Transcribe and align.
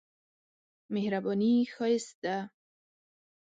مهرباني 0.93 1.53
ښايست 1.73 2.15
ده. 2.23 2.37